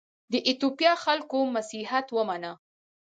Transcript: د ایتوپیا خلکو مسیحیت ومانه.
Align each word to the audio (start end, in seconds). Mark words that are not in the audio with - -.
د 0.31 0.33
ایتوپیا 0.47 0.93
خلکو 1.03 1.37
مسیحیت 1.55 2.07
ومانه. 2.11 2.51